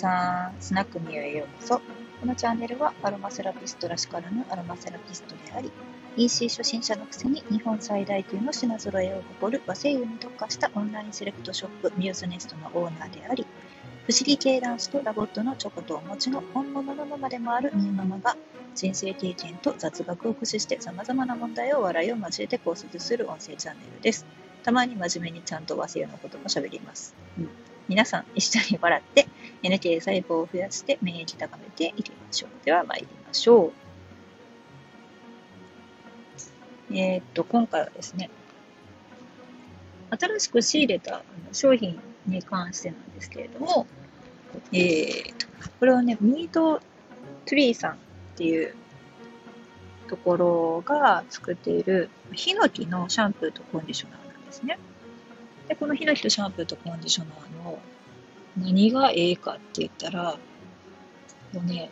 [0.00, 1.80] さん、スナックミュへようこそ。
[2.20, 5.70] このチャンネルはアロマセラピストらしからぬアロマセラピストであり、
[6.16, 13.44] EC 初心者のくせに日本最大級の品揃えを誇る和精油に特化したオンラインセレクトショップミューズネストのオーナーであり、
[14.06, 18.36] 不思議系男子と LOVOT のチョコとお餅の本物のママでもあるミューママが
[18.74, 24.24] 人生経験と雑学を駆使して様々な問題を笑いを交えて考察する音声チャンネルです。
[24.62, 27.14] たまに真面目にちゃんと和精油のことも喋ります。
[27.38, 27.50] うん
[27.88, 29.26] 皆さん一緒に笑って
[29.62, 32.50] NK 細胞を増やして免疫高めていきましょう。
[32.64, 33.72] では参りましょう。
[36.92, 38.30] えー、っと、今回はですね、
[40.10, 41.22] 新しく仕入れた
[41.52, 43.86] 商品に関してなんですけれども、
[44.72, 45.32] えー、
[45.78, 47.96] これはね、ミートトゥリーさんっ
[48.36, 48.74] ていう
[50.08, 54.78] ところが作っているヒノキのシャンプーとコンディショナーなんですね。
[55.70, 57.78] で、このヒノキとシャンプーとコンディショナーの
[58.58, 60.36] 何がええかって言ったら、
[61.52, 61.90] もうね、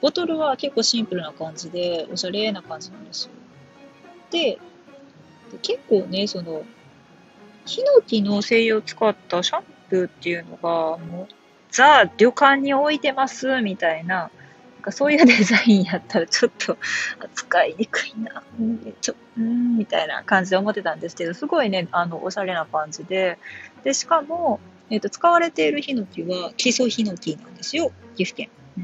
[0.00, 3.30] ボトルは結構シンプルな感じで、おしゃれな感じなんですよ。
[4.30, 4.58] で、で
[5.60, 6.62] 結構ね、その、
[7.66, 11.34] ヒノキの精油を使ったシャンプーっていうのが、もう、
[11.72, 14.30] ザ・旅館に置いてますみたいな
[14.90, 16.76] そういうデザインやったらちょっと
[17.20, 23.38] 扱いにくいな、うん、ちょ、うん、みたいな感じで思ってたんですけど、すごいね、あの、おしゃれな感じで、
[23.84, 28.48] で、しかも、えっ、ー、と、使われているヒノキは基礎ヒノキなんですよ、岐阜県。
[28.78, 28.80] う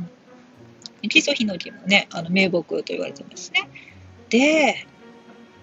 [1.07, 3.69] ん、基礎ヒノキもね、あの、名木と言われてますね。
[4.29, 4.87] で、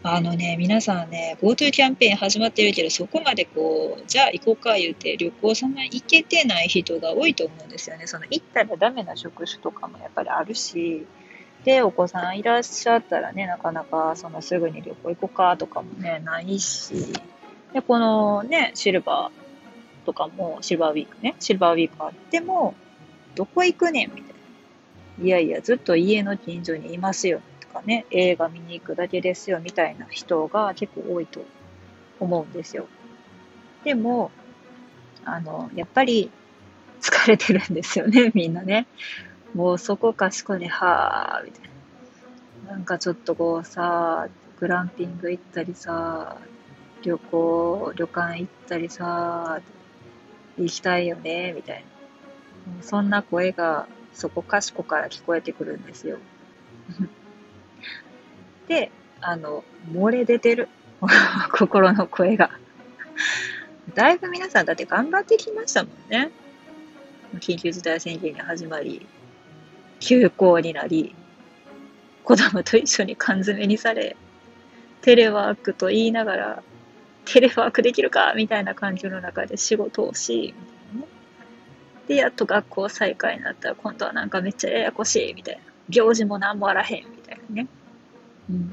[0.03, 8.07] あのね、皆さんね、GoTo キャンペーン始まってるけど、そこまでこう、じゃあ行こうか言うて、旅行そんな行けてない人が多いと思うんですよね。
[8.07, 11.05] その行ったらダメな職種とかもやっぱりあるし、
[11.65, 17.13] で、お子さんいらっしゃったらね、なかなかそのすぐに旅行行こうかとかもね、ないし、
[17.71, 22.73] で、このね、シルバーとかも、シルバーウィークね、シルバーウィークあっても、
[23.35, 24.35] どこ行くねんみたい
[25.19, 25.25] な。
[25.25, 27.41] いやいや、ずっと家の近所にいますよ。
[27.71, 31.43] かね、映画見に行くだけですよみたいな人が結構多いと
[32.19, 32.87] 思うんですよ。
[33.83, 34.31] でも、
[35.25, 36.31] あの、やっぱり
[37.01, 38.87] 疲れてるんですよね、みんなね。
[39.53, 41.61] もうそこかしこに、はぁ、みたい
[42.65, 42.73] な。
[42.73, 44.27] なんかちょっとこうさ、
[44.59, 46.37] グランピング行ったりさ、
[47.01, 49.59] 旅行、旅館行ったりさ、
[50.57, 51.83] 行きたいよね、みたい
[52.77, 52.83] な。
[52.83, 56.19] そんな声がそこかしこから聞こえてくるんですよ。
[58.71, 58.89] で、
[59.19, 60.69] あの、漏れ出てる。
[61.51, 62.51] 心の声が。
[63.93, 66.31] だいぶ皆さんだって頑張ってきましたもんね。
[67.39, 69.05] 緊急事態宣言が始まり、
[69.99, 71.13] 休校になり、
[72.23, 74.15] 子供と一緒に缶詰にされ、
[75.01, 76.63] テレワークと言いながら、
[77.25, 80.53] テレワークできるかみたいな環境の中で仕事をし、
[82.07, 85.61] で、やっと学校再開になったら、今度はなんかめっちゃややこしい、みたいな。
[85.89, 87.67] 行事も何もあらへん、みたいなね。
[88.51, 88.71] うん、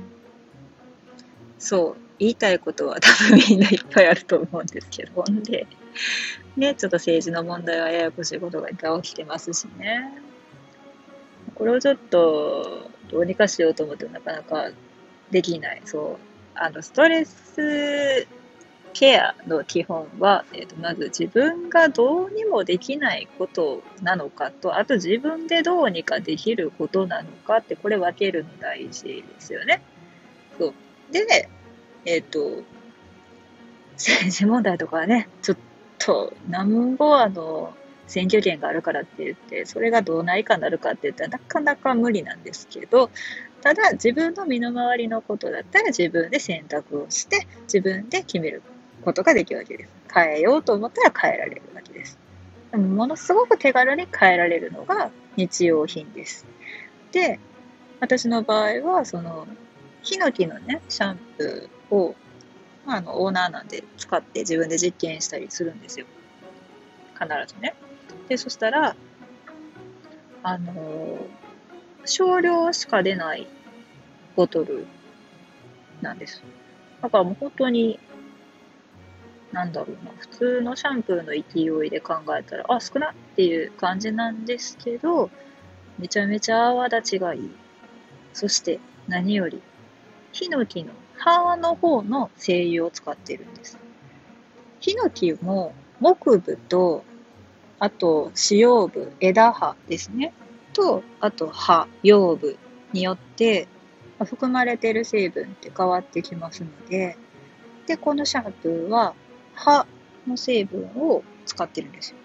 [1.59, 5.66] そう言いたいことは多分みんないっぱいあると思うんですけどほんで。
[6.56, 10.12] ねちょっと政治の問題はややこしいことがいっぱい起きてますしね。
[11.55, 14.71] これをちょっとどうにかしようと思ってもなかなか
[15.31, 15.83] できない。
[15.84, 16.28] そう。
[16.55, 18.27] あのストレス
[18.99, 29.83] ケアの基本は、えーと、まず自分がどうにもできないことなのかと、あと自分でどうにかできることなのかって、これ分けるの大事ですよね。
[30.59, 30.75] そう。
[31.13, 31.49] で、
[32.07, 32.65] えっ、ー、と、
[33.93, 35.59] 政治問題とかね、ちょっ
[35.99, 37.73] と、なんぼあの、
[38.09, 43.11] 選挙権があるからって言って、それがどうないかなるかって言ったらなかなか無理なんですけど、
[43.61, 48.63] ただ自分の身の回りのことだったら自分で選択をして自分で決める
[49.05, 49.91] ことができるわけです。
[50.13, 52.19] 変えようと思ったら変えられるわけです。
[52.71, 56.47] でもものすごく手軽に変えられるのが日用品です。
[57.13, 57.39] で、
[58.01, 59.47] 私の場合は、その、
[60.03, 62.15] ヒノキのね、シャンプーを、
[62.87, 66.06] まあ、あの、オーナーなんで使って自分で実験したりするんですよ。
[67.15, 67.75] 必ずね。
[68.29, 68.94] で、そしたら、
[70.43, 71.19] あの
[72.05, 73.47] 少量しか出ない
[74.37, 74.87] ボトル
[76.01, 76.43] なんです。
[77.03, 77.99] だからもう本当に
[79.53, 85.31] なんだろうな、普通のシャンプーの勢いで考えたら、あ、少なっていう感じなんですけど、
[85.99, 87.50] めちゃめちゃ泡立ちがいい。
[88.33, 88.79] そして
[89.09, 89.61] 何より、
[90.33, 93.79] ヒノキの葉の方の精油を使っているんです。
[94.81, 97.05] ヒノキも木部と、
[97.79, 100.33] あと使用部、枝葉ですね。
[100.73, 102.56] と、あと葉、葉部
[102.93, 103.67] によって
[104.25, 107.17] 含まれている成分って変わってきますので、
[107.87, 109.15] で、このシャンプーは
[109.58, 109.87] 葉
[110.26, 112.16] の成分を使ってるんですよ。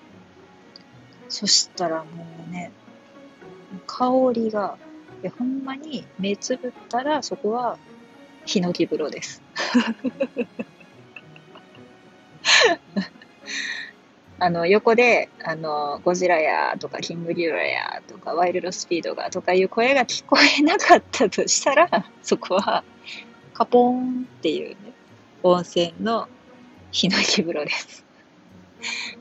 [1.30, 2.72] そしたらもうね、
[3.88, 4.78] 香りが、
[5.24, 7.78] いやほんまに目つぶったらそこは
[8.46, 9.42] ヒノキ風呂です。
[14.40, 21.90] あの、横で、あの、ゴジラやとか、キングギュラやとか、ワイルドスピードがとかいう声が聞こえなかったとしたら、
[22.22, 22.84] そこは、
[23.54, 24.76] カポーンっていうね、
[25.44, 26.28] 温泉の
[26.94, 28.06] ヒノキ風呂です。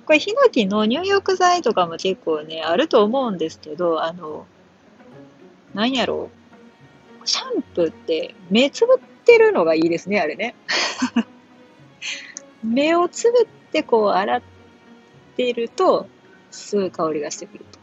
[0.04, 4.46] これ、ヒノキの入浴剤とかも結構ね、あると思うんですけど、あの、
[5.74, 6.30] なんやろ
[7.24, 7.26] う。
[7.26, 10.54] シャンプーって目つぶってるのがいいですね、あれね。
[12.62, 14.42] 目をつぶってこう洗っ
[15.36, 16.06] てると、
[16.50, 17.78] すごい香りがしてくると。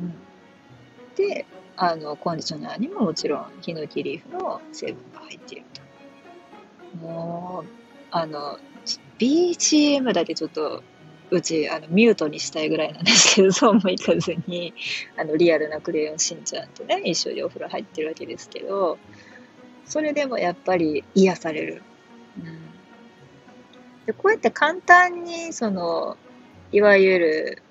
[0.00, 1.44] うん、で、
[1.76, 5.82] あの、コンディショナーにももちろん、ヒノキリーフの成分が入っていると。
[7.06, 7.70] もう、
[8.10, 8.58] あの、
[9.22, 10.82] BGM だけちょっと、
[11.30, 14.74] うち、あの、ミュートにしたいぐらいなんですけど、そうもいかずに、
[15.16, 18.98] あの、リアルなクレヨンしんちゃんとね、一緒にお風呂入ってるわけですけど、
[19.84, 21.82] それでもやっぱり癒される。
[22.36, 22.58] うん。
[24.06, 26.16] で、こうやって簡単に、その、
[26.72, 27.62] いわゆる、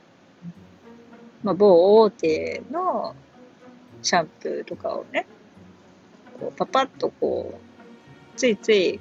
[1.44, 3.14] まあ、某大手の
[4.02, 5.26] シャンプーとかをね、
[6.40, 9.00] こうパパッとこう、ついつい、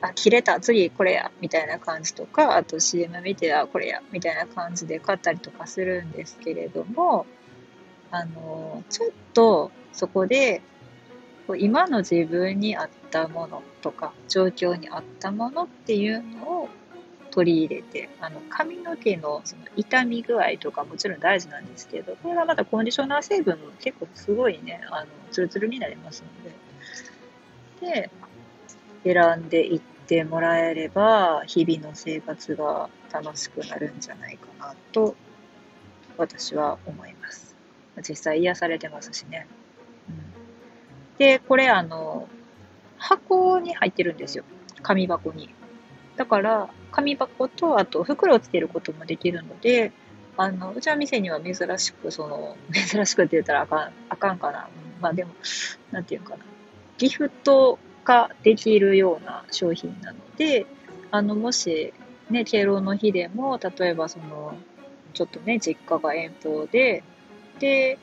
[0.00, 7.26] あ、切れた、次これや、みたいな感じとか、あと CM 見て、あ、これや、みたいな感じで買ったりとかするんですけれども、
[8.10, 10.62] あの、ちょっとそこで、
[11.58, 16.68] 今の自分に合ったものとか、状況に合ったものっていうのを
[17.30, 26.24] 取り入れて、あの髪の毛のその痛み具合とかもちろん大事なんですけど、これがまたコンディショナー成分も結構すごいね、あのツルツルになります
[27.80, 28.10] ので、で、
[29.06, 35.14] 選んでいってもらえれば、日々の生活が楽しくなるんじゃないかなと、
[36.18, 37.54] 私は思います。
[38.08, 39.46] 実際癒されてますしね。
[40.08, 42.28] うん、で、これあの、
[42.98, 44.44] 箱に入ってるんですよ。
[44.82, 45.54] 紙箱に。
[46.16, 49.92] だから、紙箱と、あと袋をつけることもできるので、
[50.36, 54.68] あの、うちの店には珍しく、その、 珍しくって言ったらあかん、あかんかな。
[55.00, 55.32] まあでも、
[55.92, 56.44] なんていうかな。
[56.98, 60.64] ギフト化できるような商品なので、
[61.10, 61.92] あの、もし、
[62.30, 64.56] ね、敬老の日でも、例えばその、
[65.12, 67.02] ちょっとね、実家が遠方で、
[67.58, 67.98] で、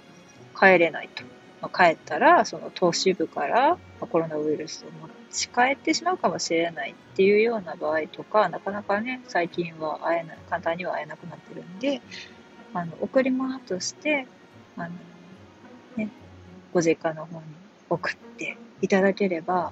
[0.59, 1.23] 帰れないと。
[1.61, 12.01] まあ、帰ったら、その都市部から、コロナウイルスを持ち帰ってしまうかもしれないっていうような場合とか、なかなかね、最近は会えない、簡単には会えなくなってるんで、
[12.73, 14.27] あの、贈り物として、
[14.75, 14.89] あの、
[15.95, 16.09] ね、
[16.73, 17.45] ご実家の方に
[17.89, 19.71] 送っていただければ、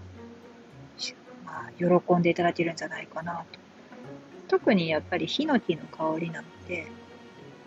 [1.77, 3.59] 喜んでいただけるんじゃないかなと。
[4.47, 6.87] 特にやっぱりヒノキの香りなので、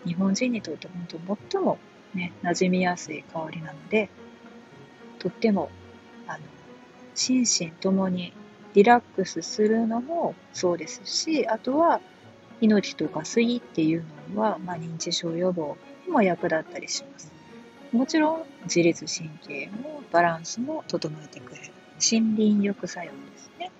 [0.05, 1.77] 日本人にとって本当最も
[2.13, 4.09] ね、馴染みやすい香りなので、
[5.19, 5.69] とっても、
[6.27, 6.39] あの、
[7.13, 8.33] 心身ともに
[8.73, 11.99] リラックスするのもそうですし、あとは、
[12.61, 17.31] 命とか杉っていうのは、まあ、認知症予防にも役立ったりします。
[17.91, 21.71] もちろん、自律神経もバランスも整えてくれる。
[21.99, 23.71] 森林浴作用ですね。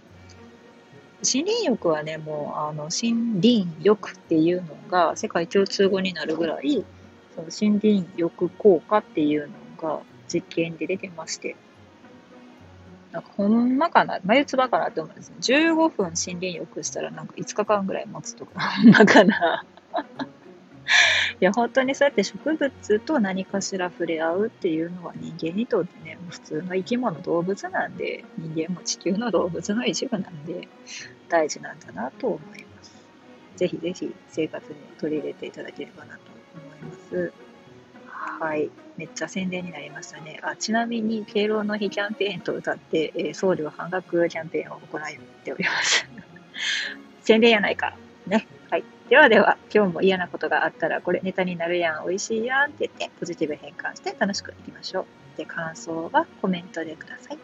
[1.24, 6.86] 森林浴はね、もう、あの、森林浴っていうのが世界共通語になるぐらい、
[7.36, 11.56] その森林浴効果っていうのが実験で出てまして、
[13.12, 15.36] なんかほんまかな眉唾かなって思うんですね。
[15.40, 19.66] 15分森林浴したらなんか5日間ぐらい持つとか、ほんまかな
[21.40, 30.68] いや、本当にそうやって植物と何かしら触れ合うっていうのは人間にとってね、普通の生き物、動物なんで、人間も地球の動物の一部なんで、
[31.28, 32.96] 大事なんだなと思います。
[33.56, 36.20] ぜひぜひ生活に取り入れていただければなと
[36.54, 37.34] 思います。
[38.08, 38.70] はい。
[38.98, 40.40] めっちゃ宣伝になりましたね。
[40.44, 45.02] あちなみに、敬老の日キャンペーンと歌って、えー、送料半額キャンペーンを行っ
[45.44, 46.08] ております。
[47.22, 47.96] 宣伝やないか。
[48.28, 48.48] ね。
[48.76, 48.84] はい。
[49.10, 55.06] ではでは、今日も嫌なことがあったら、これネタになるやん、美味しいやんって言って、ポジティブ変換して楽しくいきましょ
[55.36, 55.38] う。
[55.38, 57.38] で、感想はコメントでください。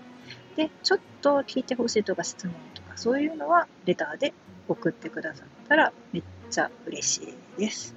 [0.58, 4.34] で、ちょっと聞いてほしいとか質問とか、そういうのはレターで
[4.68, 7.24] 送ってくださったらめっちゃ嬉し
[7.58, 7.96] いです。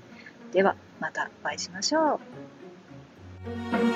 [0.52, 2.20] では、またお会いしましょ
[3.80, 3.93] う。